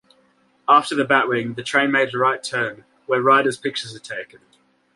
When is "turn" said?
2.43-2.85